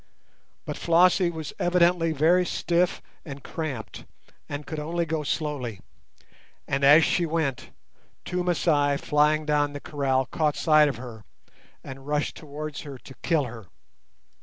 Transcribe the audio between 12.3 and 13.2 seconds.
towards her to